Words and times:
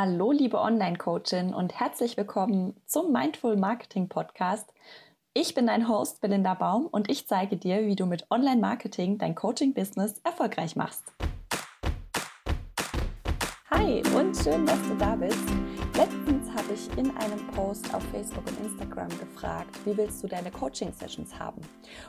Hallo, 0.00 0.30
liebe 0.30 0.60
Online-Coachin 0.60 1.52
und 1.52 1.80
herzlich 1.80 2.16
willkommen 2.16 2.80
zum 2.86 3.10
Mindful 3.10 3.56
Marketing 3.56 4.08
Podcast. 4.08 4.72
Ich 5.34 5.56
bin 5.56 5.66
dein 5.66 5.88
Host 5.88 6.20
Belinda 6.20 6.54
Baum 6.54 6.86
und 6.86 7.10
ich 7.10 7.26
zeige 7.26 7.56
dir, 7.56 7.84
wie 7.84 7.96
du 7.96 8.06
mit 8.06 8.30
Online-Marketing 8.30 9.18
dein 9.18 9.34
Coaching-Business 9.34 10.20
erfolgreich 10.22 10.76
machst. 10.76 11.02
Hi 13.72 14.00
und 14.14 14.36
schön, 14.36 14.64
dass 14.66 14.80
du 14.86 14.94
da 14.94 15.16
bist. 15.16 15.44
Letztens 15.96 16.37
habe 16.68 16.76
ich 16.76 16.98
in 16.98 17.10
einem 17.16 17.46
Post 17.52 17.94
auf 17.94 18.02
Facebook 18.10 18.46
und 18.46 18.66
Instagram 18.66 19.08
gefragt, 19.18 19.74
wie 19.86 19.96
willst 19.96 20.22
du 20.22 20.26
deine 20.26 20.50
Coaching-Sessions 20.50 21.38
haben? 21.38 21.62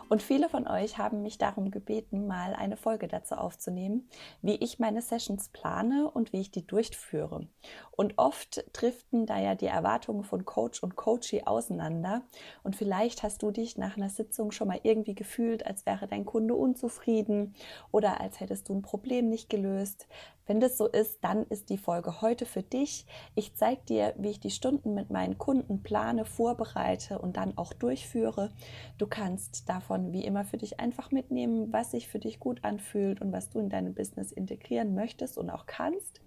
Und 0.09 0.21
viele 0.21 0.49
von 0.49 0.67
euch 0.67 0.97
haben 0.97 1.21
mich 1.21 1.37
darum 1.37 1.71
gebeten, 1.71 2.27
mal 2.27 2.53
eine 2.55 2.75
Folge 2.75 3.07
dazu 3.07 3.35
aufzunehmen, 3.35 4.09
wie 4.41 4.55
ich 4.55 4.77
meine 4.77 5.01
Sessions 5.01 5.47
plane 5.47 6.11
und 6.11 6.33
wie 6.33 6.41
ich 6.41 6.51
die 6.51 6.67
durchführe. 6.67 7.47
Und 7.91 8.15
oft 8.17 8.65
driften 8.73 9.25
da 9.25 9.39
ja 9.39 9.55
die 9.55 9.67
Erwartungen 9.67 10.25
von 10.25 10.43
Coach 10.43 10.83
und 10.83 10.97
Coachee 10.97 11.43
auseinander. 11.45 12.23
Und 12.61 12.75
vielleicht 12.75 13.23
hast 13.23 13.41
du 13.41 13.51
dich 13.51 13.77
nach 13.77 13.95
einer 13.95 14.09
Sitzung 14.09 14.51
schon 14.51 14.67
mal 14.67 14.81
irgendwie 14.83 15.15
gefühlt, 15.15 15.65
als 15.65 15.85
wäre 15.85 16.07
dein 16.07 16.25
Kunde 16.25 16.55
unzufrieden 16.55 17.55
oder 17.91 18.19
als 18.19 18.41
hättest 18.41 18.67
du 18.67 18.73
ein 18.73 18.81
Problem 18.81 19.29
nicht 19.29 19.49
gelöst. 19.49 20.07
Wenn 20.49 20.59
das 20.59 20.79
so 20.79 20.87
ist, 20.87 21.23
dann 21.23 21.45
ist 21.45 21.69
die 21.69 21.77
Folge 21.77 22.21
heute 22.21 22.47
für 22.47 22.63
dich. 22.63 23.05
Ich 23.35 23.53
zeige 23.53 23.81
dir, 23.83 24.15
wie 24.17 24.31
ich 24.31 24.39
die 24.39 24.48
Stunden 24.51 24.93
mit 24.93 25.09
meinen 25.09 25.37
Kunden 25.37 25.83
plane, 25.83 26.25
vorbereite 26.25 27.19
und 27.19 27.37
dann 27.37 27.57
auch 27.57 27.73
durchführe. 27.73 28.51
Du 28.97 29.07
kannst 29.07 29.67
davon 29.69 30.13
wie 30.13 30.25
immer 30.25 30.43
für 30.43 30.57
dich 30.57 30.79
einfach 30.79 31.11
mitnehmen, 31.11 31.71
was 31.71 31.91
sich 31.91 32.07
für 32.07 32.19
dich 32.19 32.39
gut 32.39 32.63
anfühlt 32.63 33.21
und 33.21 33.31
was 33.31 33.49
du 33.49 33.59
in 33.59 33.69
deinem 33.69 33.93
Business 33.93 34.31
integrieren 34.31 34.95
möchtest 34.95 35.37
und 35.37 35.49
auch 35.49 35.65
kannst. 35.65 36.21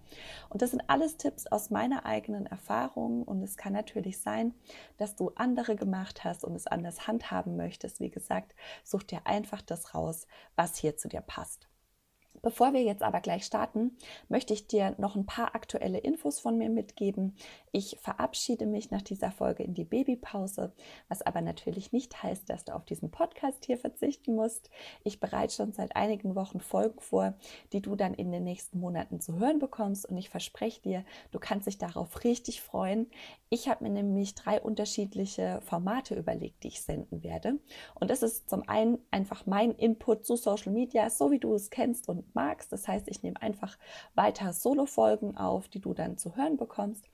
Und 0.49 0.63
das 0.63 0.71
sind 0.71 0.83
alles 0.89 1.17
Tipps 1.17 1.47
aus 1.47 1.71
meiner 1.71 2.05
eigenen 2.05 2.47
Erfahrung 2.47 3.23
und 3.23 3.43
es 3.43 3.57
kann 3.57 3.73
natürlich 3.73 4.21
sein, 4.21 4.55
dass 4.99 5.17
du 5.17 5.31
andere 5.35 5.77
gemacht 5.77 6.25
hast 6.25 6.45
und 6.45 6.55
es 6.55 6.67
anders 6.67 7.07
handhaben 7.07 7.57
möchtest. 7.57 8.01
Wie 8.01 8.11
gesagt, 8.11 8.55
such 8.85 9.05
dir 9.05 9.27
einfach 9.27 9.63
das 9.63 9.95
raus, 9.95 10.27
was 10.57 10.77
hier 10.77 10.97
zu 10.97 11.09
dir 11.09 11.23
passt. 11.23 11.72
Bevor 12.45 12.73
wir 12.73 12.83
jetzt 12.83 13.05
aber 13.05 13.21
gleich 13.21 13.45
starten, 13.45 13.97
möchte 14.29 14.53
ich 14.53 14.67
dir 14.67 14.97
noch 14.99 15.15
ein 15.15 15.27
paar 15.27 15.55
aktuelle 15.55 15.99
Infos 15.99 16.41
von 16.41 16.59
mir 16.59 16.71
mitgeben. 16.71 17.37
Ich 17.71 17.99
verabschiede 18.01 18.67
mich 18.67 18.91
nach 18.91 19.03
dieser 19.03 19.31
Folge 19.31 19.63
in 19.63 19.75
die 19.75 19.85
Babypause, 19.85 20.73
was 21.09 21.23
aber 21.23 21.41
natürlich 21.41 21.93
nicht 21.93 22.21
heißt, 22.21 22.51
dass 22.51 22.65
du 22.65 22.75
auf 22.75 22.85
diesen 22.85 23.13
Podcast 23.13 23.65
hier 23.65 23.79
verzichten 23.79 24.35
musst. 24.35 24.71
Ich 25.05 25.21
bereite 25.21 25.55
schon 25.55 25.73
seit 25.73 25.95
einigen 25.95 26.35
Wochen 26.35 26.59
Folgen 26.59 26.99
vor, 26.99 27.35
die 27.73 27.81
du 27.81 27.95
dann 27.95 28.13
in 28.13 28.33
den 28.33 28.43
nächsten 28.43 28.81
Monaten 28.81 29.21
zu 29.21 29.39
hören 29.39 29.61
bekommst 29.61 30.05
und 30.05 30.17
ich 30.19 30.29
verspreche 30.29 30.83
dir, 30.83 31.05
du 31.31 31.39
kannst 31.39 31.69
dich 31.69 31.79
darauf 31.79 32.25
richtig 32.25 32.61
freuen. 32.61 33.09
Ich 33.51 33.69
habe 33.69 33.85
mir 33.85 33.91
nämlich 33.91 34.35
drei 34.35 34.61
unterschiedliche 34.61 35.61
Formate 35.63 36.17
überlegt, 36.17 36.65
die 36.65 36.69
ich 36.69 36.83
senden 36.83 37.23
werde. 37.23 37.61
Und 37.95 38.11
das 38.11 38.25
ist 38.25 38.51
zum 38.51 38.69
einen 38.69 38.99
einfach 39.13 39.47
mein 39.47 39.71
Input 39.71 40.27
zu 40.27 40.35
Social 40.35 40.73
Media, 40.73 41.09
so 41.09 41.31
wie 41.31 41.39
du 41.39 41.55
es 41.55 41.71
kennst 41.71 42.09
und 42.09 42.32
magst. 42.35 42.73
Das 42.73 42.89
heißt, 42.89 43.09
ich 43.09 43.23
nehme 43.23 43.41
einfach 43.41 43.79
weiter 44.15 44.53
Solo-Folgen 44.53 45.37
auf, 45.37 45.69
die 45.69 45.81
du 45.81 45.95
dann 45.95 46.19
zu 46.19 46.37
hören 46.37 46.57
bekommst. 46.57 47.05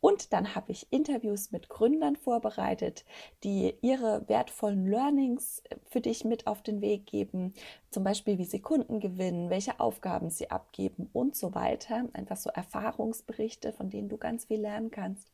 Und 0.00 0.32
dann 0.32 0.54
habe 0.54 0.72
ich 0.72 0.86
Interviews 0.90 1.50
mit 1.50 1.68
Gründern 1.68 2.16
vorbereitet, 2.16 3.04
die 3.42 3.74
ihre 3.80 4.28
wertvollen 4.28 4.86
Learnings 4.86 5.62
für 5.88 6.00
dich 6.00 6.24
mit 6.24 6.46
auf 6.46 6.62
den 6.62 6.80
Weg 6.80 7.06
geben. 7.06 7.54
Zum 7.90 8.04
Beispiel, 8.04 8.38
wie 8.38 8.44
sie 8.44 8.60
Kunden 8.60 9.00
gewinnen, 9.00 9.50
welche 9.50 9.80
Aufgaben 9.80 10.30
sie 10.30 10.50
abgeben 10.50 11.08
und 11.12 11.36
so 11.36 11.54
weiter. 11.54 12.04
Einfach 12.12 12.36
so 12.36 12.50
Erfahrungsberichte, 12.50 13.72
von 13.72 13.90
denen 13.90 14.08
du 14.08 14.18
ganz 14.18 14.44
viel 14.44 14.60
lernen 14.60 14.90
kannst. 14.90 15.28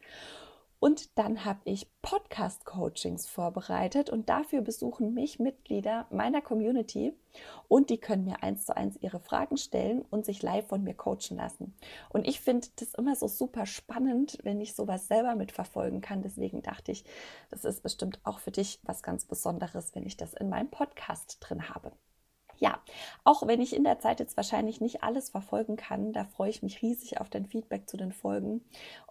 Und 0.80 1.18
dann 1.18 1.44
habe 1.44 1.60
ich 1.64 1.88
Podcast-Coachings 2.00 3.28
vorbereitet 3.28 4.08
und 4.08 4.30
dafür 4.30 4.62
besuchen 4.62 5.12
mich 5.12 5.38
Mitglieder 5.38 6.06
meiner 6.10 6.40
Community 6.40 7.12
und 7.68 7.90
die 7.90 7.98
können 7.98 8.24
mir 8.24 8.42
eins 8.42 8.64
zu 8.64 8.74
eins 8.74 8.96
ihre 9.00 9.20
Fragen 9.20 9.58
stellen 9.58 10.02
und 10.10 10.24
sich 10.24 10.42
live 10.42 10.66
von 10.66 10.82
mir 10.82 10.94
coachen 10.94 11.36
lassen. 11.36 11.74
Und 12.08 12.26
ich 12.26 12.40
finde 12.40 12.68
das 12.76 12.94
immer 12.94 13.14
so 13.14 13.28
super 13.28 13.66
spannend, 13.66 14.38
wenn 14.42 14.60
ich 14.60 14.74
sowas 14.74 15.06
selber 15.06 15.34
mitverfolgen 15.36 16.00
kann. 16.00 16.22
Deswegen 16.22 16.62
dachte 16.62 16.92
ich, 16.92 17.04
das 17.50 17.66
ist 17.66 17.82
bestimmt 17.82 18.18
auch 18.24 18.38
für 18.38 18.50
dich 18.50 18.80
was 18.82 19.02
ganz 19.02 19.26
Besonderes, 19.26 19.94
wenn 19.94 20.06
ich 20.06 20.16
das 20.16 20.32
in 20.32 20.48
meinem 20.48 20.70
Podcast 20.70 21.36
drin 21.40 21.68
habe 21.68 21.92
ja, 22.60 22.78
auch 23.24 23.46
wenn 23.46 23.60
ich 23.60 23.74
in 23.74 23.84
der 23.84 23.98
Zeit 23.98 24.20
jetzt 24.20 24.36
wahrscheinlich 24.36 24.80
nicht 24.80 25.02
alles 25.02 25.30
verfolgen 25.30 25.76
kann, 25.76 26.12
da 26.12 26.24
freue 26.24 26.50
ich 26.50 26.62
mich 26.62 26.82
riesig 26.82 27.20
auf 27.20 27.30
dein 27.30 27.46
Feedback 27.46 27.88
zu 27.88 27.96
den 27.96 28.12
Folgen 28.12 28.60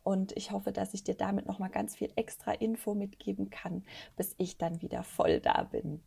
und 0.03 0.37
ich 0.37 0.51
hoffe, 0.51 0.71
dass 0.71 0.93
ich 0.93 1.03
dir 1.03 1.15
damit 1.15 1.47
noch 1.47 1.57
mal 1.57 1.67
ganz 1.67 1.95
viel 1.95 2.11
extra 2.15 2.51
Info 2.51 2.93
mitgeben 2.93 3.49
kann, 3.49 3.83
bis 4.15 4.35
ich 4.37 4.59
dann 4.59 4.81
wieder 4.83 5.03
voll 5.03 5.39
da 5.39 5.63
bin. 5.63 6.01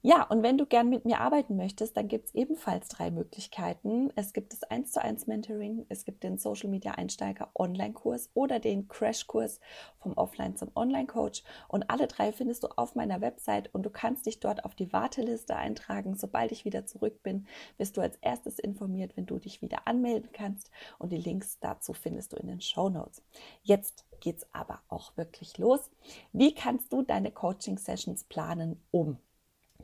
Ja, 0.00 0.22
und 0.22 0.44
wenn 0.44 0.56
du 0.56 0.64
gern 0.64 0.88
mit 0.88 1.04
mir 1.04 1.20
arbeiten 1.20 1.56
möchtest, 1.56 1.96
dann 1.96 2.06
gibt 2.06 2.26
es 2.26 2.34
ebenfalls 2.36 2.86
drei 2.86 3.10
Möglichkeiten. 3.10 4.12
Es 4.14 4.32
gibt 4.32 4.52
das 4.52 4.62
1 4.62 4.92
zu 4.92 5.02
1 5.02 5.26
Mentoring, 5.26 5.86
es 5.88 6.04
gibt 6.04 6.22
den 6.22 6.38
Social 6.38 6.70
Media 6.70 6.92
Einsteiger 6.92 7.50
Online-Kurs 7.56 8.30
oder 8.32 8.60
den 8.60 8.86
Crash-Kurs 8.86 9.58
vom 9.98 10.12
Offline 10.12 10.54
zum 10.54 10.70
Online-Coach. 10.76 11.42
Und 11.66 11.90
alle 11.90 12.06
drei 12.06 12.30
findest 12.30 12.62
du 12.62 12.68
auf 12.76 12.94
meiner 12.94 13.20
Website 13.20 13.74
und 13.74 13.82
du 13.82 13.90
kannst 13.90 14.26
dich 14.26 14.38
dort 14.38 14.64
auf 14.64 14.76
die 14.76 14.92
Warteliste 14.92 15.56
eintragen. 15.56 16.14
Sobald 16.14 16.52
ich 16.52 16.64
wieder 16.64 16.86
zurück 16.86 17.24
bin, 17.24 17.48
wirst 17.76 17.96
du 17.96 18.00
als 18.00 18.18
erstes 18.20 18.60
informiert, 18.60 19.16
wenn 19.16 19.26
du 19.26 19.40
dich 19.40 19.62
wieder 19.62 19.88
anmelden 19.88 20.30
kannst. 20.32 20.70
Und 21.00 21.10
die 21.10 21.18
Links 21.18 21.58
dazu 21.58 21.92
findest 21.92 22.32
du 22.32 22.36
in 22.36 22.46
den 22.46 22.60
Show 22.60 22.88
Notes. 22.88 23.20
Jetzt 23.64 24.06
geht's 24.20 24.46
aber 24.52 24.80
auch 24.88 25.16
wirklich 25.16 25.58
los. 25.58 25.90
Wie 26.32 26.54
kannst 26.54 26.92
du 26.92 27.02
deine 27.02 27.32
Coaching-Sessions 27.32 28.24
planen, 28.24 28.80
um 28.92 29.18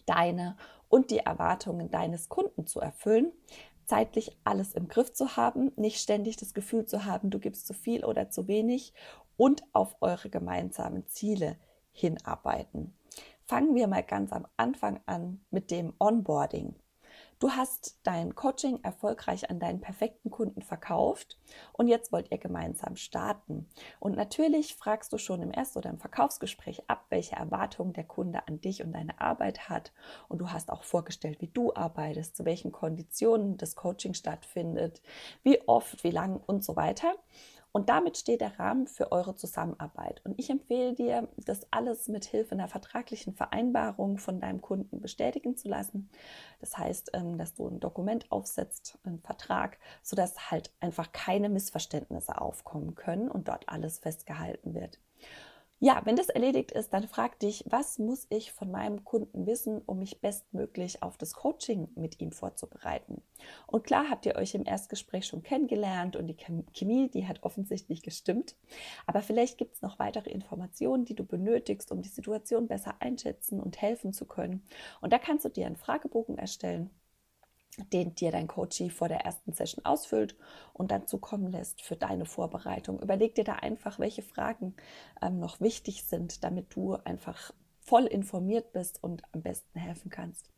deine 0.06 0.56
und 0.88 1.10
die 1.10 1.18
Erwartungen 1.18 1.90
deines 1.90 2.28
Kunden 2.28 2.66
zu 2.66 2.80
erfüllen, 2.80 3.32
zeitlich 3.86 4.36
alles 4.44 4.74
im 4.74 4.88
Griff 4.88 5.12
zu 5.12 5.36
haben, 5.36 5.72
nicht 5.76 6.00
ständig 6.00 6.36
das 6.36 6.54
Gefühl 6.54 6.86
zu 6.86 7.04
haben, 7.04 7.30
du 7.30 7.38
gibst 7.38 7.66
zu 7.66 7.74
viel 7.74 8.04
oder 8.04 8.30
zu 8.30 8.48
wenig 8.48 8.94
und 9.36 9.62
auf 9.72 9.96
eure 10.00 10.30
gemeinsamen 10.30 11.06
Ziele 11.08 11.56
hinarbeiten. 11.92 12.96
Fangen 13.46 13.74
wir 13.74 13.88
mal 13.88 14.02
ganz 14.02 14.32
am 14.32 14.46
Anfang 14.56 15.00
an 15.06 15.44
mit 15.50 15.70
dem 15.70 15.92
Onboarding. 15.98 16.74
Du 17.38 17.50
hast 17.50 17.98
dein 18.04 18.34
Coaching 18.34 18.82
erfolgreich 18.82 19.50
an 19.50 19.58
deinen 19.58 19.80
perfekten 19.80 20.30
Kunden 20.30 20.62
verkauft 20.62 21.38
und 21.72 21.88
jetzt 21.88 22.12
wollt 22.12 22.30
ihr 22.30 22.38
gemeinsam 22.38 22.96
starten. 22.96 23.68
Und 23.98 24.16
natürlich 24.16 24.76
fragst 24.76 25.12
du 25.12 25.18
schon 25.18 25.42
im 25.42 25.52
Erst- 25.52 25.76
oder 25.76 25.90
im 25.90 25.98
Verkaufsgespräch 25.98 26.82
ab, 26.88 27.06
welche 27.10 27.36
Erwartungen 27.36 27.92
der 27.92 28.04
Kunde 28.04 28.46
an 28.46 28.60
dich 28.60 28.82
und 28.82 28.92
deine 28.92 29.20
Arbeit 29.20 29.68
hat. 29.68 29.92
Und 30.28 30.38
du 30.38 30.50
hast 30.50 30.70
auch 30.70 30.84
vorgestellt, 30.84 31.40
wie 31.40 31.48
du 31.48 31.74
arbeitest, 31.74 32.36
zu 32.36 32.44
welchen 32.44 32.72
Konditionen 32.72 33.56
das 33.56 33.74
Coaching 33.74 34.14
stattfindet, 34.14 35.02
wie 35.42 35.60
oft, 35.66 36.04
wie 36.04 36.10
lang 36.10 36.40
und 36.46 36.64
so 36.64 36.76
weiter. 36.76 37.14
Und 37.76 37.88
damit 37.88 38.16
steht 38.16 38.40
der 38.40 38.56
Rahmen 38.60 38.86
für 38.86 39.10
eure 39.10 39.34
Zusammenarbeit. 39.34 40.20
Und 40.24 40.38
ich 40.38 40.48
empfehle 40.48 40.94
dir, 40.94 41.26
das 41.36 41.66
alles 41.72 42.06
mit 42.06 42.24
Hilfe 42.24 42.52
einer 42.52 42.68
vertraglichen 42.68 43.34
Vereinbarung 43.34 44.18
von 44.18 44.38
deinem 44.38 44.60
Kunden 44.60 45.00
bestätigen 45.00 45.56
zu 45.56 45.68
lassen. 45.68 46.08
Das 46.60 46.78
heißt, 46.78 47.10
ähm, 47.14 47.36
dass 47.36 47.54
du 47.54 47.66
ein 47.66 47.80
Dokument 47.80 48.30
aufsetzt, 48.30 48.96
einen 49.02 49.18
Vertrag, 49.18 49.78
sodass 50.04 50.52
halt 50.52 50.72
einfach 50.78 51.10
keine 51.10 51.48
Missverständnisse 51.48 52.40
aufkommen 52.40 52.94
können 52.94 53.28
und 53.28 53.48
dort 53.48 53.68
alles 53.68 53.98
festgehalten 53.98 54.74
wird. 54.74 55.00
Ja, 55.80 56.00
wenn 56.04 56.16
das 56.16 56.28
erledigt 56.28 56.70
ist, 56.70 56.94
dann 56.94 57.08
frag 57.08 57.38
dich, 57.40 57.64
was 57.66 57.98
muss 57.98 58.26
ich 58.30 58.52
von 58.52 58.70
meinem 58.70 59.04
Kunden 59.04 59.46
wissen, 59.46 59.82
um 59.84 59.98
mich 59.98 60.20
bestmöglich 60.20 61.02
auf 61.02 61.18
das 61.18 61.34
Coaching 61.34 61.88
mit 61.94 62.20
ihm 62.20 62.32
vorzubereiten? 62.32 63.22
Und 63.66 63.84
klar 63.84 64.06
habt 64.08 64.24
ihr 64.24 64.36
euch 64.36 64.54
im 64.54 64.64
Erstgespräch 64.64 65.26
schon 65.26 65.42
kennengelernt 65.42 66.16
und 66.16 66.28
die 66.28 66.36
Chemie, 66.72 67.10
die 67.10 67.26
hat 67.26 67.42
offensichtlich 67.42 68.02
gestimmt. 68.02 68.56
Aber 69.06 69.20
vielleicht 69.20 69.58
gibt 69.58 69.74
es 69.74 69.82
noch 69.82 69.98
weitere 69.98 70.30
Informationen, 70.30 71.04
die 71.04 71.14
du 71.14 71.24
benötigst, 71.24 71.92
um 71.92 72.00
die 72.00 72.08
Situation 72.08 72.66
besser 72.66 72.94
einschätzen 73.00 73.60
und 73.60 73.82
helfen 73.82 74.12
zu 74.12 74.24
können. 74.24 74.64
Und 75.02 75.12
da 75.12 75.18
kannst 75.18 75.44
du 75.44 75.50
dir 75.50 75.66
einen 75.66 75.76
Fragebogen 75.76 76.38
erstellen 76.38 76.90
den 77.92 78.14
dir 78.14 78.30
dein 78.30 78.46
Coachie 78.46 78.90
vor 78.90 79.08
der 79.08 79.20
ersten 79.20 79.52
Session 79.52 79.84
ausfüllt 79.84 80.36
und 80.72 80.90
dann 80.90 81.06
zukommen 81.06 81.50
lässt 81.50 81.82
für 81.82 81.96
deine 81.96 82.26
Vorbereitung. 82.26 83.00
Überleg 83.00 83.34
dir 83.34 83.44
da 83.44 83.54
einfach, 83.54 83.98
welche 83.98 84.22
Fragen 84.22 84.74
ähm, 85.20 85.38
noch 85.38 85.60
wichtig 85.60 86.04
sind, 86.04 86.44
damit 86.44 86.74
du 86.74 86.94
einfach 86.94 87.52
voll 87.80 88.04
informiert 88.06 88.72
bist 88.72 89.02
und 89.02 89.22
am 89.32 89.42
besten 89.42 89.78
helfen 89.78 90.10
kannst. 90.10 90.48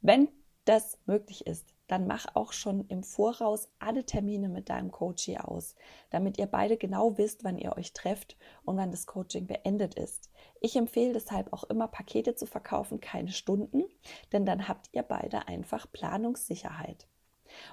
Wenn 0.00 0.28
das 0.64 0.98
möglich 1.06 1.46
ist, 1.46 1.75
dann 1.86 2.06
mach 2.06 2.26
auch 2.34 2.52
schon 2.52 2.86
im 2.88 3.02
Voraus 3.02 3.68
alle 3.78 4.04
Termine 4.04 4.48
mit 4.48 4.68
deinem 4.68 4.90
Coachie 4.90 5.38
aus, 5.38 5.74
damit 6.10 6.38
ihr 6.38 6.46
beide 6.46 6.76
genau 6.76 7.16
wisst, 7.18 7.44
wann 7.44 7.58
ihr 7.58 7.76
euch 7.76 7.92
trefft 7.92 8.36
und 8.64 8.76
wann 8.76 8.90
das 8.90 9.06
Coaching 9.06 9.46
beendet 9.46 9.94
ist. 9.94 10.30
Ich 10.60 10.76
empfehle 10.76 11.12
deshalb 11.12 11.52
auch 11.52 11.64
immer 11.64 11.88
Pakete 11.88 12.34
zu 12.34 12.46
verkaufen, 12.46 13.00
keine 13.00 13.30
Stunden, 13.30 13.84
denn 14.32 14.46
dann 14.46 14.68
habt 14.68 14.88
ihr 14.92 15.02
beide 15.02 15.48
einfach 15.48 15.90
Planungssicherheit. 15.92 17.06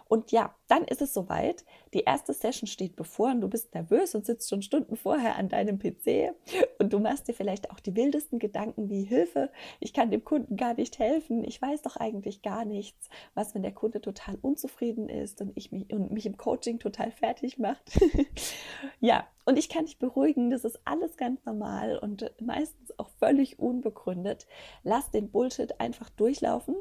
Und 0.08 0.32
ja, 0.32 0.56
dann 0.68 0.84
ist 0.86 1.02
es 1.02 1.14
soweit. 1.14 1.66
Die 1.94 2.02
erste 2.02 2.34
Session 2.34 2.68
steht 2.68 2.96
bevor 2.96 3.32
und 3.32 3.42
du 3.42 3.48
bist 3.48 3.74
nervös 3.74 4.16
und 4.16 4.26
sitzt 4.26 4.50
schon 4.50 4.62
Stunden 4.62 4.96
vorher 4.96 5.36
an 5.36 5.50
deinem 5.50 5.80
PC 5.80 6.34
und 6.80 6.94
du 6.94 7.00
machst 7.00 7.28
dir 7.28 7.34
vielleicht 7.34 7.72
auch 7.72 7.80
die 7.80 7.96
wildesten 7.96 8.40
Gedanken 8.40 8.90
wie 8.90 9.04
Hilfe, 9.04 9.52
ich 9.80 9.94
kann 9.94 10.12
dem 10.12 10.24
Kunden 10.24 10.58
gar 10.58 10.74
nicht 10.74 11.00
helfen, 11.00 11.44
ich 11.44 11.62
weiß 11.62 11.82
doch 11.82 11.98
eigentlich 11.98 12.42
gar 12.42 12.66
nichts. 12.66 13.10
Was, 13.34 13.54
wenn 13.54 13.64
der 13.64 13.72
Kunde 13.72 14.02
total 14.02 14.38
unzufrieden 14.42 15.10
ist 15.10 15.42
und, 15.42 15.52
ich 15.56 15.72
mich, 15.72 15.92
und 15.92 16.12
mich 16.12 16.26
im 16.26 16.38
Coaching 16.38 16.80
total 16.80 17.12
fertig 17.12 17.58
macht? 17.60 18.00
ja, 19.00 19.28
und 19.46 19.58
ich 19.58 19.70
kann 19.70 19.86
dich 19.86 20.00
beruhigen, 20.00 20.50
das 20.50 20.64
ist 20.64 20.80
alles 20.86 21.18
ganz 21.18 21.44
normal 21.46 21.98
und 21.98 22.32
meistens 22.42 22.98
auch 22.98 23.10
völlig 23.20 23.60
unbegründet. 23.60 24.48
Lass 24.84 25.12
den 25.12 25.30
Bullshit 25.32 25.80
einfach 25.80 26.10
durchlaufen 26.10 26.76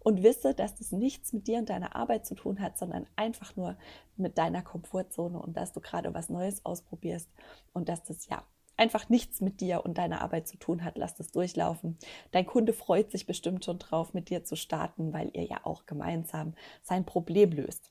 und 0.00 0.22
wisse, 0.22 0.54
dass 0.54 0.74
das 0.74 0.92
nichts 0.92 1.32
mit 1.32 1.46
dir 1.46 1.58
und 1.58 1.70
deiner 1.70 1.94
Arbeit 1.94 2.26
zu 2.26 2.34
tun 2.34 2.60
hat, 2.60 2.78
sondern 2.78 3.06
einfach 3.16 3.56
nur 3.56 3.76
mit 4.16 4.36
deiner 4.38 4.62
Komfortzone 4.62 5.38
und 5.38 5.56
dass 5.56 5.72
du 5.72 5.80
gerade 5.80 6.12
was 6.14 6.28
Neues 6.28 6.64
ausprobierst 6.64 7.28
und 7.72 7.88
dass 7.88 8.02
das 8.04 8.26
ja 8.28 8.42
einfach 8.76 9.08
nichts 9.08 9.40
mit 9.40 9.60
dir 9.60 9.84
und 9.84 9.98
deiner 9.98 10.22
Arbeit 10.22 10.48
zu 10.48 10.56
tun 10.56 10.84
hat. 10.84 10.96
Lass 10.96 11.16
das 11.16 11.30
durchlaufen. 11.30 11.98
Dein 12.30 12.46
Kunde 12.46 12.72
freut 12.72 13.10
sich 13.10 13.26
bestimmt 13.26 13.64
schon 13.64 13.78
drauf, 13.78 14.14
mit 14.14 14.30
dir 14.30 14.44
zu 14.44 14.56
starten, 14.56 15.12
weil 15.12 15.30
ihr 15.34 15.44
ja 15.44 15.60
auch 15.64 15.84
gemeinsam 15.84 16.54
sein 16.82 17.04
Problem 17.04 17.50
löst. 17.50 17.90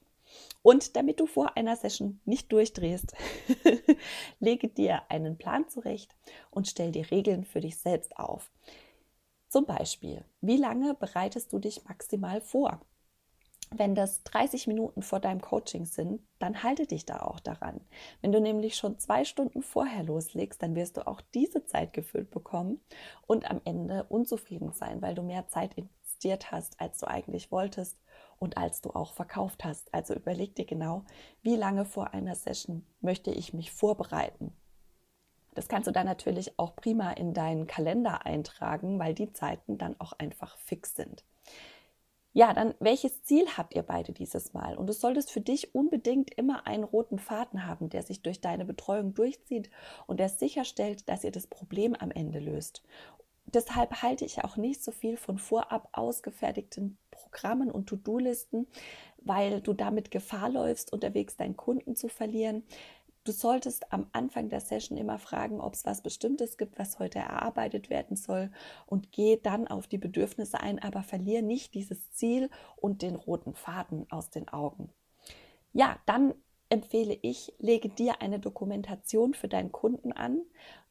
Und 0.61 0.95
damit 0.95 1.19
du 1.19 1.27
vor 1.27 1.55
einer 1.55 1.75
Session 1.75 2.19
nicht 2.25 2.51
durchdrehst, 2.51 3.13
lege 4.39 4.67
dir 4.67 5.09
einen 5.09 5.37
Plan 5.37 5.67
zurecht 5.69 6.15
und 6.49 6.67
stell 6.67 6.91
dir 6.91 7.09
Regeln 7.11 7.43
für 7.45 7.61
dich 7.61 7.77
selbst 7.77 8.17
auf. 8.17 8.51
Zum 9.47 9.65
Beispiel, 9.65 10.25
wie 10.41 10.57
lange 10.57 10.93
bereitest 10.93 11.53
du 11.53 11.59
dich 11.59 11.85
maximal 11.85 12.41
vor? 12.41 12.81
Wenn 13.69 13.95
das 13.95 14.23
30 14.23 14.67
Minuten 14.67 15.01
vor 15.01 15.19
deinem 15.19 15.41
Coaching 15.41 15.85
sind, 15.85 16.21
dann 16.39 16.63
halte 16.63 16.85
dich 16.85 17.05
da 17.05 17.21
auch 17.21 17.39
daran. 17.39 17.81
Wenn 18.21 18.31
du 18.31 18.39
nämlich 18.39 18.75
schon 18.75 18.97
zwei 18.97 19.25
Stunden 19.25 19.61
vorher 19.61 20.03
loslegst, 20.03 20.61
dann 20.61 20.75
wirst 20.75 20.95
du 20.95 21.05
auch 21.05 21.19
diese 21.33 21.65
Zeit 21.65 21.91
gefüllt 21.91 22.31
bekommen 22.31 22.79
und 23.25 23.49
am 23.49 23.59
Ende 23.65 24.05
unzufrieden 24.05 24.71
sein, 24.71 25.01
weil 25.01 25.15
du 25.15 25.21
mehr 25.21 25.47
Zeit 25.47 25.73
investiert 25.73 26.51
hast, 26.51 26.79
als 26.79 26.99
du 26.99 27.07
eigentlich 27.07 27.51
wolltest 27.51 27.97
und 28.39 28.57
als 28.57 28.81
du 28.81 28.91
auch 28.91 29.13
verkauft 29.13 29.65
hast. 29.65 29.93
Also 29.93 30.13
überleg 30.13 30.55
dir 30.55 30.65
genau, 30.65 31.03
wie 31.41 31.55
lange 31.55 31.85
vor 31.85 32.13
einer 32.13 32.35
Session 32.35 32.85
möchte 33.01 33.31
ich 33.31 33.53
mich 33.53 33.71
vorbereiten. 33.71 34.53
Das 35.55 35.67
kannst 35.67 35.87
du 35.87 35.91
dann 35.91 36.05
natürlich 36.05 36.59
auch 36.59 36.75
prima 36.75 37.11
in 37.11 37.33
deinen 37.33 37.65
Kalender 37.65 38.25
eintragen, 38.25 38.99
weil 38.99 39.15
die 39.15 39.33
Zeiten 39.33 39.79
dann 39.79 39.99
auch 39.99 40.13
einfach 40.13 40.55
fix 40.57 40.95
sind. 40.95 41.23
Ja, 42.37 42.53
dann 42.53 42.75
welches 42.79 43.23
Ziel 43.23 43.47
habt 43.57 43.73
ihr 43.73 43.81
beide 43.81 44.13
dieses 44.13 44.53
Mal? 44.53 44.77
Und 44.77 44.85
du 44.85 44.93
solltest 44.93 45.31
für 45.31 45.41
dich 45.41 45.73
unbedingt 45.73 46.31
immer 46.35 46.67
einen 46.67 46.83
roten 46.83 47.17
Faden 47.17 47.65
haben, 47.65 47.89
der 47.89 48.03
sich 48.03 48.21
durch 48.21 48.41
deine 48.41 48.63
Betreuung 48.63 49.15
durchzieht 49.15 49.71
und 50.05 50.19
der 50.19 50.29
sicherstellt, 50.29 51.09
dass 51.09 51.23
ihr 51.23 51.31
das 51.31 51.47
Problem 51.47 51.95
am 51.95 52.11
Ende 52.11 52.37
löst 52.37 52.83
deshalb 53.53 54.01
halte 54.01 54.25
ich 54.25 54.43
auch 54.43 54.57
nicht 54.57 54.83
so 54.83 54.91
viel 54.91 55.17
von 55.17 55.37
vorab 55.37 55.89
ausgefertigten 55.93 56.97
Programmen 57.11 57.71
und 57.71 57.87
To-Do-Listen, 57.87 58.67
weil 59.17 59.61
du 59.61 59.73
damit 59.73 60.11
Gefahr 60.11 60.49
läufst, 60.49 60.93
unterwegs 60.93 61.37
deinen 61.37 61.57
Kunden 61.57 61.95
zu 61.95 62.07
verlieren. 62.07 62.63
Du 63.23 63.33
solltest 63.33 63.91
am 63.91 64.07
Anfang 64.13 64.47
der 64.47 64.61
Session 64.61 64.97
immer 64.97 65.19
fragen, 65.19 65.59
ob 65.59 65.73
es 65.73 65.85
was 65.85 66.01
Bestimmtes 66.01 66.57
gibt, 66.57 66.79
was 66.79 66.97
heute 66.97 67.19
erarbeitet 67.19 67.89
werden 67.89 68.15
soll 68.15 68.51
und 68.85 69.11
geh 69.11 69.37
dann 69.41 69.67
auf 69.67 69.87
die 69.87 69.97
Bedürfnisse 69.97 70.61
ein, 70.61 70.79
aber 70.79 71.03
verliere 71.03 71.43
nicht 71.43 71.73
dieses 71.73 72.09
Ziel 72.11 72.49
und 72.77 73.01
den 73.01 73.15
roten 73.15 73.53
Faden 73.53 74.09
aus 74.09 74.29
den 74.29 74.47
Augen. 74.47 74.93
Ja, 75.73 75.97
dann 76.05 76.35
empfehle 76.69 77.17
ich, 77.21 77.53
lege 77.59 77.89
dir 77.89 78.21
eine 78.21 78.39
Dokumentation 78.39 79.33
für 79.33 79.47
deinen 79.47 79.71
Kunden 79.71 80.11
an, 80.11 80.41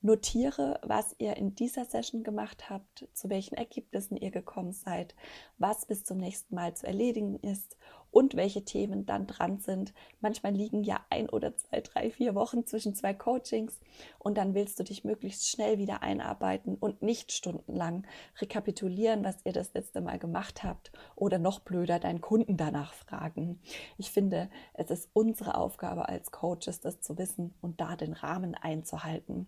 notiere, 0.01 0.81
was 0.83 1.15
ihr 1.19 1.37
in 1.37 1.55
dieser 1.55 1.85
Session 1.85 2.23
gemacht 2.23 2.71
habt, 2.71 3.09
zu 3.13 3.29
welchen 3.29 3.57
Ergebnissen 3.57 4.17
ihr 4.17 4.31
gekommen 4.31 4.73
seid, 4.73 5.15
was 5.59 5.87
bis 5.87 6.05
zum 6.05 6.19
nächsten 6.19 6.55
Mal 6.55 6.75
zu 6.75 6.87
erledigen 6.87 7.39
ist 7.41 7.77
und 8.17 8.35
welche 8.35 8.65
Themen 8.65 9.05
dann 9.05 9.27
dran 9.27 9.59
sind. 9.59 9.93
Manchmal 10.23 10.55
liegen 10.55 10.83
ja 10.83 11.05
ein 11.11 11.29
oder 11.29 11.55
zwei, 11.55 11.83
drei, 11.83 12.11
vier 12.11 12.35
Wochen 12.35 12.65
zwischen 12.65 12.95
zwei 12.95 13.13
Coachings 13.13 13.79
und 14.19 14.39
dann 14.39 14.55
willst 14.55 14.81
du 14.81 14.85
dich 14.85 15.05
möglichst 15.05 15.47
schnell 15.47 15.77
wieder 15.77 16.03
einarbeiten 16.03 16.77
und 16.77 17.03
nicht 17.03 17.31
stundenlang 17.31 18.07
rekapitulieren, 18.41 19.23
was 19.23 19.45
ihr 19.45 19.53
das 19.53 19.75
letzte 19.75 20.01
Mal 20.01 20.19
gemacht 20.19 20.65
habt 20.65 20.93
oder 21.15 21.39
noch 21.39 21.61
blöder 21.61 21.99
deinen 21.99 22.23
Kunden 22.23 22.57
danach 22.57 22.95
fragen. 22.95 23.61
Ich 23.99 24.11
finde, 24.11 24.49
es 24.73 24.91
ist 24.91 25.11
unsere 25.13 25.55
Aufgabe 25.55 26.09
als 26.09 26.31
Coaches, 26.31 26.81
das 26.81 27.03
zu 27.03 27.19
wissen 27.19 27.53
und 27.61 27.83
da 27.83 27.97
den 27.97 28.15
Rahmen 28.15 28.55
einzuhalten. 28.55 29.47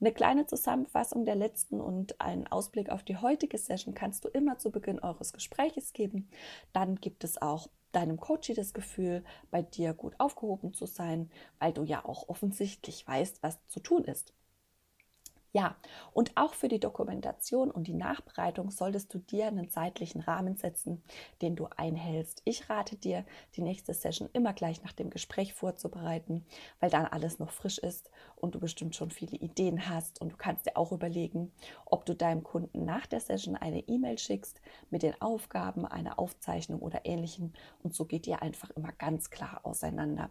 Eine 0.00 0.12
kleine 0.12 0.46
Zusammenfassung 0.46 1.24
der 1.24 1.36
letzten 1.36 1.80
und 1.80 2.20
einen 2.20 2.46
Ausblick 2.46 2.90
auf 2.90 3.02
die 3.02 3.16
heutige 3.16 3.58
Session 3.58 3.94
kannst 3.94 4.24
du 4.24 4.28
immer 4.28 4.58
zu 4.58 4.70
Beginn 4.70 5.00
eures 5.00 5.32
Gespräches 5.32 5.92
geben. 5.92 6.28
Dann 6.72 6.96
gibt 6.96 7.24
es 7.24 7.40
auch 7.40 7.68
deinem 7.92 8.18
Coach 8.18 8.52
das 8.54 8.74
Gefühl, 8.74 9.24
bei 9.50 9.62
dir 9.62 9.94
gut 9.94 10.14
aufgehoben 10.18 10.74
zu 10.74 10.86
sein, 10.86 11.30
weil 11.58 11.72
du 11.72 11.84
ja 11.84 12.04
auch 12.04 12.28
offensichtlich 12.28 13.06
weißt, 13.06 13.42
was 13.42 13.64
zu 13.68 13.80
tun 13.80 14.04
ist. 14.04 14.34
Ja, 15.56 15.76
und 16.12 16.36
auch 16.36 16.52
für 16.52 16.66
die 16.66 16.80
Dokumentation 16.80 17.70
und 17.70 17.86
die 17.86 17.94
Nachbereitung 17.94 18.72
solltest 18.72 19.14
du 19.14 19.20
dir 19.20 19.46
einen 19.46 19.70
zeitlichen 19.70 20.20
Rahmen 20.20 20.56
setzen, 20.56 21.00
den 21.42 21.54
du 21.54 21.68
einhältst. 21.76 22.42
Ich 22.44 22.68
rate 22.68 22.96
dir, 22.96 23.24
die 23.54 23.62
nächste 23.62 23.94
Session 23.94 24.28
immer 24.32 24.52
gleich 24.52 24.82
nach 24.82 24.92
dem 24.92 25.10
Gespräch 25.10 25.54
vorzubereiten, 25.54 26.44
weil 26.80 26.90
dann 26.90 27.06
alles 27.06 27.38
noch 27.38 27.52
frisch 27.52 27.78
ist 27.78 28.10
und 28.34 28.56
du 28.56 28.58
bestimmt 28.58 28.96
schon 28.96 29.12
viele 29.12 29.36
Ideen 29.36 29.88
hast. 29.88 30.20
Und 30.20 30.32
du 30.32 30.36
kannst 30.36 30.66
dir 30.66 30.76
auch 30.76 30.90
überlegen, 30.90 31.52
ob 31.86 32.04
du 32.04 32.16
deinem 32.16 32.42
Kunden 32.42 32.84
nach 32.84 33.06
der 33.06 33.20
Session 33.20 33.54
eine 33.54 33.86
E-Mail 33.86 34.18
schickst 34.18 34.60
mit 34.90 35.04
den 35.04 35.20
Aufgaben, 35.22 35.86
einer 35.86 36.18
Aufzeichnung 36.18 36.80
oder 36.80 37.06
ähnlichem. 37.06 37.52
Und 37.84 37.94
so 37.94 38.06
geht 38.06 38.26
ihr 38.26 38.42
einfach 38.42 38.70
immer 38.70 38.90
ganz 38.90 39.30
klar 39.30 39.60
auseinander. 39.62 40.30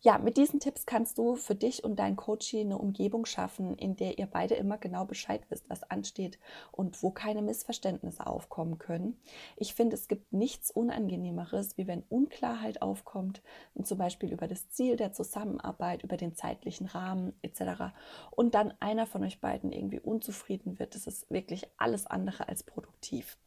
Ja, 0.00 0.18
mit 0.18 0.36
diesen 0.36 0.60
Tipps 0.60 0.86
kannst 0.86 1.18
du 1.18 1.36
für 1.36 1.54
dich 1.54 1.82
und 1.82 1.96
dein 1.96 2.16
Coachie 2.16 2.60
eine 2.60 2.78
Umgebung 2.78 3.24
schaffen, 3.24 3.74
in 3.76 3.96
der 3.96 4.18
ihr 4.18 4.26
beide 4.26 4.54
immer 4.54 4.78
genau 4.78 5.04
Bescheid 5.04 5.42
wisst, 5.48 5.68
was 5.70 5.82
ansteht 5.84 6.38
und 6.70 7.02
wo 7.02 7.10
keine 7.10 7.42
Missverständnisse 7.42 8.26
aufkommen 8.26 8.78
können. 8.78 9.18
Ich 9.56 9.74
finde, 9.74 9.96
es 9.96 10.06
gibt 10.06 10.32
nichts 10.32 10.70
Unangenehmeres, 10.70 11.76
wie 11.78 11.86
wenn 11.86 12.04
Unklarheit 12.08 12.82
aufkommt, 12.82 13.42
zum 13.82 13.98
Beispiel 13.98 14.32
über 14.32 14.46
das 14.46 14.68
Ziel 14.70 14.96
der 14.96 15.12
Zusammenarbeit, 15.12 16.02
über 16.04 16.16
den 16.16 16.36
zeitlichen 16.36 16.86
Rahmen 16.86 17.32
etc. 17.42 17.94
Und 18.30 18.54
dann 18.54 18.74
einer 18.80 19.06
von 19.06 19.24
euch 19.24 19.40
beiden 19.40 19.72
irgendwie 19.72 20.00
unzufrieden 20.00 20.78
wird. 20.78 20.94
Das 20.94 21.06
ist 21.06 21.30
wirklich 21.30 21.66
alles 21.78 22.06
andere 22.06 22.48
als 22.48 22.62
produktiv. 22.62 23.38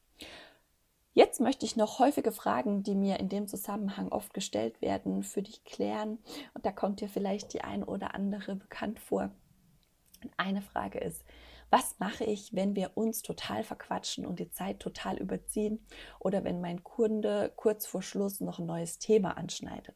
Jetzt 1.13 1.41
möchte 1.41 1.65
ich 1.65 1.75
noch 1.75 1.99
häufige 1.99 2.31
Fragen, 2.31 2.83
die 2.83 2.95
mir 2.95 3.19
in 3.19 3.29
dem 3.29 3.47
Zusammenhang 3.47 4.09
oft 4.09 4.33
gestellt 4.33 4.81
werden, 4.81 5.23
für 5.23 5.41
dich 5.41 5.63
klären. 5.63 6.19
Und 6.53 6.65
da 6.65 6.71
kommt 6.71 7.01
dir 7.01 7.09
vielleicht 7.09 7.53
die 7.53 7.61
eine 7.61 7.85
oder 7.85 8.13
andere 8.13 8.55
bekannt 8.55 8.99
vor. 8.99 9.31
Eine 10.37 10.61
Frage 10.61 10.99
ist, 10.99 11.23
was 11.71 11.99
mache 11.99 12.23
ich, 12.23 12.53
wenn 12.55 12.75
wir 12.75 12.91
uns 12.95 13.21
total 13.21 13.63
verquatschen 13.63 14.25
und 14.25 14.39
die 14.39 14.49
Zeit 14.49 14.79
total 14.79 15.17
überziehen 15.17 15.85
oder 16.19 16.43
wenn 16.43 16.61
mein 16.61 16.83
Kunde 16.83 17.51
kurz 17.55 17.85
vor 17.85 18.01
Schluss 18.01 18.39
noch 18.39 18.59
ein 18.59 18.65
neues 18.65 18.97
Thema 18.97 19.37
anschneidet? 19.37 19.95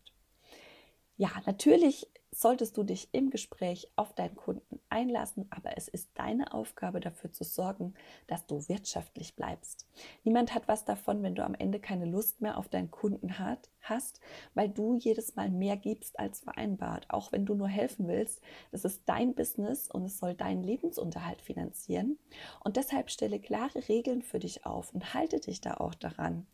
Ja, 1.17 1.29
natürlich 1.45 2.07
solltest 2.33 2.77
du 2.77 2.83
dich 2.83 3.09
im 3.11 3.29
Gespräch 3.29 3.89
auf 3.95 4.13
deinen 4.13 4.35
Kunden 4.35 4.79
einlassen, 4.89 5.45
aber 5.49 5.77
es 5.77 5.87
ist 5.87 6.09
deine 6.15 6.53
Aufgabe 6.53 6.99
dafür 6.99 7.31
zu 7.31 7.43
sorgen, 7.43 7.93
dass 8.27 8.45
du 8.47 8.67
wirtschaftlich 8.67 9.35
bleibst. 9.35 9.87
Niemand 10.23 10.53
hat 10.53 10.67
was 10.67 10.85
davon, 10.85 11.23
wenn 11.23 11.35
du 11.35 11.43
am 11.43 11.55
Ende 11.55 11.79
keine 11.79 12.05
Lust 12.05 12.41
mehr 12.41 12.57
auf 12.57 12.69
deinen 12.69 12.91
Kunden 12.91 13.39
hat, 13.39 13.69
hast, 13.83 14.19
weil 14.53 14.69
du 14.69 14.95
jedes 14.95 15.35
Mal 15.35 15.49
mehr 15.49 15.77
gibst 15.77 16.19
als 16.19 16.39
vereinbart, 16.39 17.05
auch 17.09 17.31
wenn 17.31 17.45
du 17.45 17.53
nur 17.53 17.67
helfen 17.67 18.07
willst. 18.07 18.41
Das 18.71 18.85
ist 18.85 19.03
dein 19.05 19.35
Business 19.35 19.89
und 19.89 20.05
es 20.05 20.17
soll 20.17 20.33
deinen 20.33 20.63
Lebensunterhalt 20.63 21.41
finanzieren. 21.41 22.17
Und 22.63 22.77
deshalb 22.77 23.09
stelle 23.09 23.39
klare 23.39 23.87
Regeln 23.89 24.21
für 24.21 24.39
dich 24.39 24.65
auf 24.65 24.93
und 24.93 25.13
halte 25.13 25.39
dich 25.39 25.61
da 25.61 25.75
auch 25.75 25.93
daran. 25.93 26.47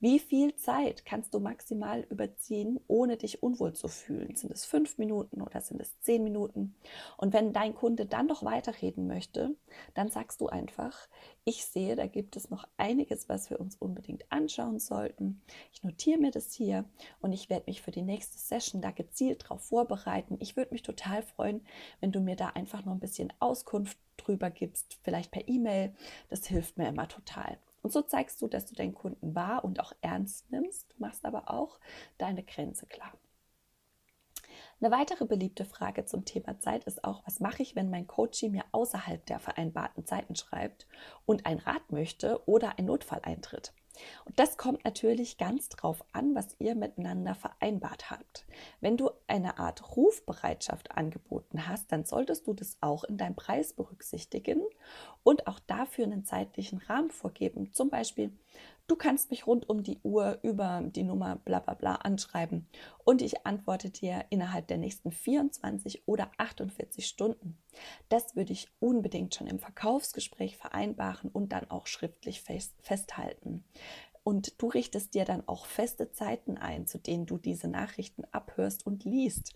Wie 0.00 0.18
viel 0.18 0.54
Zeit 0.54 1.04
kannst 1.04 1.34
du 1.34 1.40
maximal 1.40 2.06
überziehen, 2.08 2.80
ohne 2.86 3.16
dich 3.16 3.42
unwohl 3.42 3.72
zu 3.72 3.88
fühlen? 3.88 4.36
Sind 4.36 4.52
es 4.52 4.64
fünf 4.64 4.98
Minuten 4.98 5.25
oder 5.32 5.60
sind 5.60 5.80
es 5.80 5.98
zehn 6.00 6.22
Minuten? 6.24 6.74
Und 7.16 7.32
wenn 7.32 7.52
dein 7.52 7.74
Kunde 7.74 8.06
dann 8.06 8.26
noch 8.26 8.44
weiterreden 8.44 9.06
möchte, 9.06 9.54
dann 9.94 10.08
sagst 10.08 10.40
du 10.40 10.48
einfach, 10.48 11.08
ich 11.44 11.64
sehe, 11.64 11.96
da 11.96 12.06
gibt 12.06 12.36
es 12.36 12.50
noch 12.50 12.66
einiges, 12.76 13.28
was 13.28 13.50
wir 13.50 13.60
uns 13.60 13.76
unbedingt 13.76 14.30
anschauen 14.30 14.78
sollten. 14.78 15.42
Ich 15.72 15.82
notiere 15.82 16.18
mir 16.18 16.30
das 16.30 16.52
hier 16.52 16.84
und 17.20 17.32
ich 17.32 17.50
werde 17.50 17.64
mich 17.66 17.82
für 17.82 17.90
die 17.90 18.02
nächste 18.02 18.38
Session 18.38 18.82
da 18.82 18.90
gezielt 18.90 19.44
darauf 19.44 19.62
vorbereiten. 19.62 20.36
Ich 20.40 20.56
würde 20.56 20.72
mich 20.72 20.82
total 20.82 21.22
freuen, 21.22 21.64
wenn 22.00 22.12
du 22.12 22.20
mir 22.20 22.36
da 22.36 22.48
einfach 22.48 22.84
noch 22.84 22.92
ein 22.92 23.00
bisschen 23.00 23.32
Auskunft 23.38 23.98
drüber 24.16 24.50
gibst, 24.50 24.98
vielleicht 25.02 25.30
per 25.30 25.48
E-Mail. 25.48 25.94
Das 26.30 26.46
hilft 26.46 26.78
mir 26.78 26.88
immer 26.88 27.08
total. 27.08 27.58
Und 27.82 27.92
so 27.92 28.02
zeigst 28.02 28.42
du, 28.42 28.48
dass 28.48 28.66
du 28.66 28.74
deinen 28.74 28.94
Kunden 28.94 29.36
wahr 29.36 29.64
und 29.64 29.78
auch 29.78 29.92
ernst 30.00 30.50
nimmst, 30.50 30.90
du 30.90 30.96
machst 30.98 31.24
aber 31.24 31.50
auch 31.50 31.78
deine 32.18 32.42
Grenze 32.42 32.86
klar. 32.86 33.12
Eine 34.78 34.90
weitere 34.90 35.24
beliebte 35.24 35.64
Frage 35.64 36.04
zum 36.04 36.26
Thema 36.26 36.60
Zeit 36.60 36.84
ist 36.84 37.02
auch, 37.02 37.22
was 37.24 37.40
mache 37.40 37.62
ich, 37.62 37.74
wenn 37.76 37.88
mein 37.88 38.06
Coachie 38.06 38.50
mir 38.50 38.64
außerhalb 38.72 39.24
der 39.24 39.40
vereinbarten 39.40 40.04
Zeiten 40.04 40.36
schreibt 40.36 40.86
und 41.24 41.46
ein 41.46 41.58
Rat 41.58 41.90
möchte 41.90 42.46
oder 42.46 42.78
ein 42.78 42.84
Notfall 42.84 43.20
eintritt? 43.22 43.72
Und 44.26 44.38
das 44.38 44.58
kommt 44.58 44.84
natürlich 44.84 45.38
ganz 45.38 45.70
drauf 45.70 46.04
an, 46.12 46.34
was 46.34 46.56
ihr 46.58 46.74
miteinander 46.74 47.34
vereinbart 47.34 48.10
habt. 48.10 48.44
Wenn 48.82 48.98
du 48.98 49.10
eine 49.26 49.58
Art 49.58 49.96
Rufbereitschaft 49.96 50.90
angeboten 50.90 51.66
hast, 51.66 51.90
dann 51.90 52.04
solltest 52.04 52.46
du 52.46 52.52
das 52.52 52.76
auch 52.82 53.04
in 53.04 53.16
deinem 53.16 53.34
Preis 53.34 53.72
berücksichtigen 53.72 54.62
und 55.22 55.46
auch 55.46 55.58
dafür 55.60 56.04
einen 56.04 56.26
zeitlichen 56.26 56.78
Rahmen 56.80 57.10
vorgeben. 57.10 57.72
Zum 57.72 57.88
Beispiel, 57.88 58.36
du 58.86 58.96
kannst 58.96 59.30
mich 59.30 59.46
rund 59.46 59.68
um 59.68 59.82
die 59.82 59.98
Uhr 60.02 60.38
über 60.42 60.82
die 60.84 61.02
Nummer 61.02 61.36
bla 61.36 61.60
bla 61.60 61.74
bla 61.74 61.94
anschreiben 61.96 62.68
und 63.04 63.22
ich 63.22 63.46
antworte 63.46 63.90
dir 63.90 64.24
innerhalb 64.30 64.66
der 64.68 64.78
nächsten 64.78 65.12
24 65.12 66.06
oder 66.06 66.30
48 66.38 67.06
Stunden. 67.06 67.58
Das 68.08 68.36
würde 68.36 68.52
ich 68.52 68.68
unbedingt 68.80 69.34
schon 69.34 69.46
im 69.46 69.58
Verkaufsgespräch 69.58 70.56
vereinbaren 70.56 71.30
und 71.30 71.52
dann 71.52 71.70
auch 71.70 71.86
schriftlich 71.86 72.42
fest, 72.42 72.74
festhalten. 72.80 73.64
Und 74.22 74.60
du 74.60 74.66
richtest 74.66 75.14
dir 75.14 75.24
dann 75.24 75.46
auch 75.46 75.66
feste 75.66 76.10
Zeiten 76.10 76.58
ein, 76.58 76.88
zu 76.88 76.98
denen 76.98 77.26
du 77.26 77.38
diese 77.38 77.68
Nachrichten 77.68 78.24
abhörst 78.32 78.84
und 78.84 79.04
liest. 79.04 79.54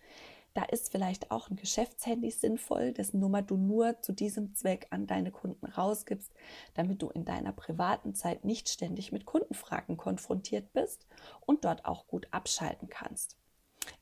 Da 0.54 0.64
ist 0.64 0.90
vielleicht 0.90 1.30
auch 1.30 1.48
ein 1.48 1.56
Geschäftshandy 1.56 2.30
sinnvoll, 2.30 2.92
dessen 2.92 3.20
Nummer 3.20 3.42
du 3.42 3.56
nur 3.56 4.00
zu 4.02 4.12
diesem 4.12 4.54
Zweck 4.54 4.88
an 4.90 5.06
deine 5.06 5.30
Kunden 5.30 5.66
rausgibst, 5.66 6.32
damit 6.74 7.02
du 7.02 7.08
in 7.08 7.24
deiner 7.24 7.52
privaten 7.52 8.14
Zeit 8.14 8.44
nicht 8.44 8.68
ständig 8.68 9.12
mit 9.12 9.26
Kundenfragen 9.26 9.96
konfrontiert 9.96 10.72
bist 10.72 11.06
und 11.46 11.64
dort 11.64 11.84
auch 11.84 12.06
gut 12.08 12.26
abschalten 12.32 12.88
kannst. 12.88 13.36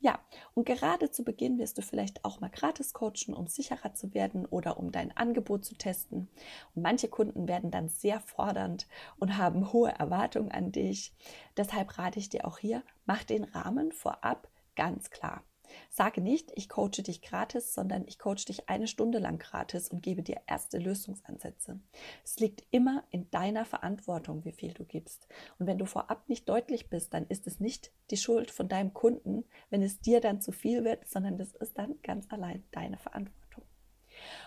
Ja, 0.01 0.19
und 0.55 0.67
gerade 0.67 1.11
zu 1.11 1.25
Beginn 1.25 1.59
wirst 1.59 1.79
du 1.79 1.83
vielleicht 1.83 2.25
auch 2.25 2.41
mal 2.41 2.51
gratis 2.51 2.93
coachen, 2.93 3.35
um 3.35 3.47
sicherer 3.47 3.95
zu 3.95 4.15
werden 4.15 4.47
oder 4.47 4.79
um 4.79 4.93
dein 4.93 5.17
Angebot 5.17 5.65
zu 5.65 5.77
testen. 5.77 6.29
Und 6.75 6.83
manche 6.83 7.09
Kunden 7.09 7.49
werden 7.49 7.71
dann 7.71 7.89
sehr 7.89 8.21
fordernd 8.21 8.87
und 9.19 9.37
haben 9.37 9.73
hohe 9.73 9.91
Erwartungen 9.91 10.53
an 10.53 10.73
dich. 10.73 11.13
Deshalb 11.57 11.99
rate 11.99 12.19
ich 12.19 12.29
dir 12.29 12.47
auch 12.47 12.59
hier, 12.59 12.83
mach 13.07 13.25
den 13.25 13.45
Rahmen 13.45 13.93
vorab 13.93 14.49
ganz 14.77 15.11
klar. 15.11 15.43
Sage 15.91 16.21
nicht, 16.21 16.51
ich 16.55 16.69
coache 16.69 17.03
dich 17.03 17.23
gratis, 17.23 17.75
sondern 17.75 18.05
ich 18.07 18.19
coache 18.19 18.47
dich 18.47 18.69
eine 18.69 18.87
Stunde 18.87 19.19
lang 19.19 19.39
gratis 19.39 19.89
und 19.89 20.03
gebe 20.03 20.23
dir 20.23 20.41
erste 20.47 20.79
Lösungsansätze. 20.79 21.81
Es 22.25 22.39
liegt 22.39 22.65
immer 22.71 23.05
in 23.11 23.31
deiner 23.31 23.65
Verantwortung, 23.65 24.45
wie 24.45 24.53
viel 24.53 24.73
du 24.73 24.85
gibst. 24.85 25.27
Und 25.59 25.67
wenn 25.67 25.79
du 25.79 25.87
vorab 25.87 26.29
nicht 26.29 26.49
deutlich 26.49 26.89
bist, 26.89 27.15
dann 27.15 27.27
ist 27.27 27.47
es 27.47 27.61
nicht 27.61 27.93
die 28.11 28.17
Schuld 28.17 28.51
von 28.51 28.69
deinem 28.69 28.95
Kunden, 28.95 29.45
wenn 29.71 29.83
es 29.83 30.01
dir 30.01 30.21
dann 30.21 30.41
zu 30.41 30.53
viel 30.53 30.85
wird, 30.85 31.09
sondern 31.09 31.39
das 31.39 31.53
ist 31.53 31.79
dann 31.79 32.01
ganz 32.03 32.27
allein 32.31 32.65
deine 32.73 32.99
Verantwortung. 32.99 33.39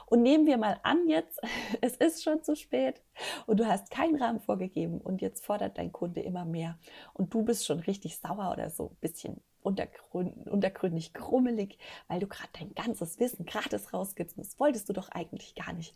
Und 0.06 0.24
nehmen 0.24 0.46
wir 0.46 0.58
mal 0.58 0.80
an 0.84 1.08
jetzt, 1.08 1.40
es 1.82 1.96
ist 1.96 2.24
schon 2.24 2.44
zu 2.44 2.56
spät 2.56 3.02
und 3.46 3.60
du 3.60 3.68
hast 3.68 3.90
keinen 3.90 4.22
Rahmen 4.22 4.40
vorgegeben 4.40 5.00
und 5.00 5.22
jetzt 5.22 5.46
fordert 5.46 5.78
dein 5.78 5.92
Kunde 5.92 6.22
immer 6.22 6.46
mehr 6.46 6.78
und 7.14 7.34
du 7.34 7.44
bist 7.44 7.66
schon 7.66 7.80
richtig 7.80 8.18
sauer 8.18 8.52
oder 8.52 8.70
so 8.70 8.90
ein 8.90 8.98
bisschen 9.00 9.42
untergründig 9.63 11.13
krummelig, 11.13 11.77
weil 12.08 12.20
du 12.20 12.27
gerade 12.27 12.50
dein 12.53 12.74
ganzes 12.74 13.20
Wissen 13.20 13.46
gratis 13.46 13.94
rausgibst 13.94 14.38
das 14.38 14.60
wolltest 14.60 14.89
du 14.89 14.94
doch 14.94 15.10
eigentlich 15.10 15.56
gar 15.56 15.74
nicht. 15.74 15.96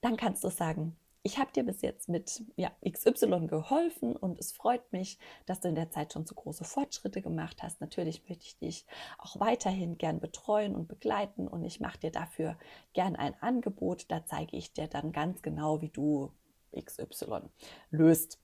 Dann 0.00 0.16
kannst 0.16 0.44
du 0.44 0.50
sagen, 0.50 0.96
ich 1.26 1.38
habe 1.38 1.50
dir 1.50 1.64
bis 1.64 1.82
jetzt 1.82 2.08
mit 2.08 2.44
ja, 2.54 2.70
XY 2.88 3.48
geholfen 3.48 4.14
und 4.14 4.38
es 4.38 4.52
freut 4.52 4.92
mich, 4.92 5.18
dass 5.44 5.58
du 5.58 5.66
in 5.66 5.74
der 5.74 5.90
Zeit 5.90 6.12
schon 6.12 6.24
so 6.24 6.36
große 6.36 6.62
Fortschritte 6.62 7.20
gemacht 7.20 7.64
hast. 7.64 7.80
Natürlich 7.80 8.22
möchte 8.28 8.44
ich 8.44 8.58
dich 8.58 8.86
auch 9.18 9.40
weiterhin 9.40 9.98
gern 9.98 10.20
betreuen 10.20 10.76
und 10.76 10.86
begleiten 10.86 11.48
und 11.48 11.64
ich 11.64 11.80
mache 11.80 11.98
dir 11.98 12.12
dafür 12.12 12.56
gern 12.92 13.16
ein 13.16 13.34
Angebot. 13.42 14.04
Da 14.08 14.24
zeige 14.24 14.56
ich 14.56 14.72
dir 14.72 14.86
dann 14.86 15.10
ganz 15.10 15.42
genau, 15.42 15.80
wie 15.80 15.88
du 15.88 16.30
XY 16.80 17.40
löst. 17.90 18.38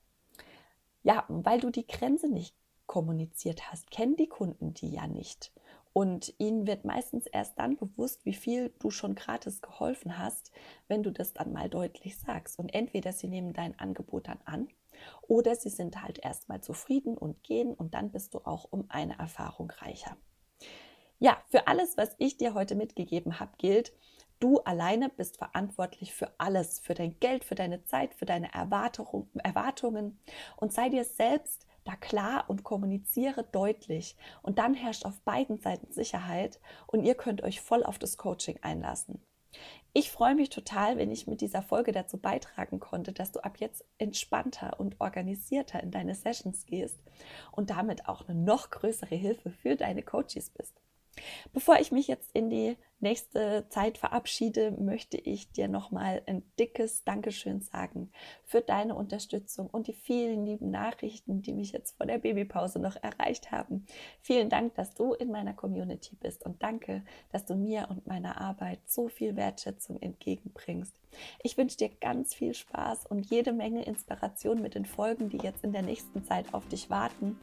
Ja, 1.04 1.24
weil 1.28 1.60
du 1.60 1.70
die 1.70 1.86
Grenze 1.86 2.28
nicht 2.28 2.56
kommuniziert 2.92 3.72
hast, 3.72 3.90
kennen 3.90 4.16
die 4.16 4.28
Kunden 4.28 4.74
die 4.74 4.90
ja 4.90 5.06
nicht. 5.06 5.50
Und 5.94 6.34
ihnen 6.36 6.66
wird 6.66 6.84
meistens 6.84 7.26
erst 7.26 7.58
dann 7.58 7.78
bewusst, 7.78 8.26
wie 8.26 8.34
viel 8.34 8.70
du 8.80 8.90
schon 8.90 9.14
gratis 9.14 9.62
geholfen 9.62 10.18
hast, 10.18 10.52
wenn 10.88 11.02
du 11.02 11.10
das 11.10 11.32
dann 11.32 11.54
mal 11.54 11.70
deutlich 11.70 12.18
sagst. 12.18 12.58
Und 12.58 12.68
entweder 12.74 13.14
sie 13.14 13.28
nehmen 13.28 13.54
dein 13.54 13.78
Angebot 13.78 14.28
dann 14.28 14.40
an 14.44 14.68
oder 15.22 15.56
sie 15.56 15.70
sind 15.70 16.02
halt 16.02 16.18
erstmal 16.18 16.60
zufrieden 16.60 17.16
und 17.16 17.42
gehen 17.42 17.72
und 17.72 17.94
dann 17.94 18.10
bist 18.10 18.34
du 18.34 18.40
auch 18.44 18.66
um 18.70 18.84
eine 18.90 19.18
Erfahrung 19.18 19.70
reicher. 19.70 20.18
Ja, 21.18 21.42
für 21.48 21.68
alles, 21.68 21.96
was 21.96 22.14
ich 22.18 22.36
dir 22.36 22.52
heute 22.52 22.74
mitgegeben 22.74 23.40
habe, 23.40 23.52
gilt, 23.56 23.94
du 24.38 24.58
alleine 24.58 25.08
bist 25.08 25.38
verantwortlich 25.38 26.12
für 26.12 26.30
alles, 26.36 26.78
für 26.78 26.92
dein 26.92 27.18
Geld, 27.20 27.42
für 27.42 27.54
deine 27.54 27.84
Zeit, 27.84 28.12
für 28.12 28.26
deine 28.26 28.52
Erwartungen 28.52 30.18
und 30.58 30.74
sei 30.74 30.90
dir 30.90 31.04
selbst 31.04 31.66
da 31.84 31.96
klar 31.96 32.44
und 32.48 32.64
kommuniziere 32.64 33.44
deutlich. 33.44 34.16
Und 34.42 34.58
dann 34.58 34.74
herrscht 34.74 35.04
auf 35.04 35.20
beiden 35.20 35.58
Seiten 35.58 35.92
Sicherheit 35.92 36.60
und 36.86 37.04
ihr 37.04 37.14
könnt 37.14 37.42
euch 37.42 37.60
voll 37.60 37.84
auf 37.84 37.98
das 37.98 38.16
Coaching 38.16 38.58
einlassen. 38.62 39.22
Ich 39.94 40.10
freue 40.10 40.34
mich 40.34 40.48
total, 40.48 40.96
wenn 40.96 41.10
ich 41.10 41.26
mit 41.26 41.42
dieser 41.42 41.62
Folge 41.62 41.92
dazu 41.92 42.16
beitragen 42.16 42.80
konnte, 42.80 43.12
dass 43.12 43.30
du 43.30 43.40
ab 43.40 43.58
jetzt 43.58 43.84
entspannter 43.98 44.80
und 44.80 44.98
organisierter 45.00 45.82
in 45.82 45.90
deine 45.90 46.14
Sessions 46.14 46.64
gehst 46.64 46.98
und 47.50 47.68
damit 47.68 48.08
auch 48.08 48.26
eine 48.26 48.38
noch 48.38 48.70
größere 48.70 49.14
Hilfe 49.14 49.50
für 49.50 49.76
deine 49.76 50.02
Coaches 50.02 50.48
bist. 50.48 50.80
Bevor 51.52 51.78
ich 51.78 51.92
mich 51.92 52.08
jetzt 52.08 52.30
in 52.32 52.48
die 52.48 52.78
nächste 53.02 53.66
Zeit 53.68 53.98
verabschiede, 53.98 54.70
möchte 54.72 55.16
ich 55.16 55.50
dir 55.52 55.68
nochmal 55.68 56.22
ein 56.26 56.42
dickes 56.58 57.04
Dankeschön 57.04 57.60
sagen 57.60 58.10
für 58.44 58.60
deine 58.60 58.94
Unterstützung 58.94 59.68
und 59.68 59.86
die 59.88 59.92
vielen 59.92 60.46
lieben 60.46 60.70
Nachrichten, 60.70 61.42
die 61.42 61.52
mich 61.52 61.72
jetzt 61.72 61.96
vor 61.96 62.06
der 62.06 62.18
Babypause 62.18 62.78
noch 62.78 62.96
erreicht 62.96 63.50
haben. 63.50 63.86
Vielen 64.20 64.48
Dank, 64.48 64.74
dass 64.74 64.94
du 64.94 65.12
in 65.12 65.30
meiner 65.30 65.54
Community 65.54 66.16
bist 66.16 66.44
und 66.44 66.62
danke, 66.62 67.02
dass 67.30 67.44
du 67.44 67.54
mir 67.54 67.88
und 67.90 68.06
meiner 68.06 68.40
Arbeit 68.40 68.78
so 68.86 69.08
viel 69.08 69.36
Wertschätzung 69.36 70.00
entgegenbringst. 70.00 70.94
Ich 71.42 71.58
wünsche 71.58 71.76
dir 71.76 71.90
ganz 72.00 72.34
viel 72.34 72.54
Spaß 72.54 73.06
und 73.06 73.30
jede 73.30 73.52
Menge 73.52 73.84
Inspiration 73.84 74.62
mit 74.62 74.74
den 74.74 74.86
Folgen, 74.86 75.28
die 75.28 75.38
jetzt 75.38 75.64
in 75.64 75.72
der 75.72 75.82
nächsten 75.82 76.24
Zeit 76.24 76.52
auf 76.54 76.66
dich 76.68 76.90
warten. 76.90 77.38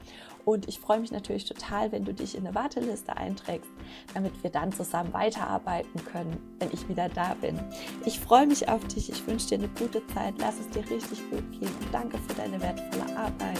Und 0.46 0.68
ich 0.68 0.80
freue 0.80 1.00
mich 1.00 1.12
natürlich 1.12 1.46
total, 1.46 1.92
wenn 1.92 2.06
du 2.06 2.14
dich 2.14 2.36
in 2.36 2.46
eine 2.46 2.56
Warteliste 2.56 3.16
einträgst, 3.16 3.70
damit 4.14 4.44
wir 4.44 4.50
dann 4.50 4.72
zusammen 4.72 5.14
weiterarbeiten 5.50 6.04
können, 6.06 6.38
wenn 6.60 6.70
ich 6.72 6.88
wieder 6.88 7.10
da 7.10 7.36
bin. 7.42 7.60
Ich 8.06 8.20
freue 8.20 8.48
mich 8.48 8.68
auf 8.70 8.86
dich. 8.88 9.10
Ich 9.10 9.26
wünsche 9.28 9.50
dir 9.50 9.58
eine 9.60 9.70
gute 9.70 10.06
Zeit. 10.08 10.36
Lass 10.40 10.56
es 10.60 10.70
dir 10.70 10.82
richtig 10.90 11.20
gut 11.30 11.52
gehen 11.52 11.72
und 11.80 11.94
danke 11.94 12.18
für 12.28 12.34
deine 12.36 12.62
wertvolle 12.62 13.18
Arbeit. 13.18 13.60